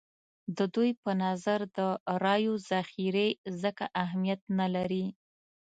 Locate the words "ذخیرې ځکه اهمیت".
2.69-4.41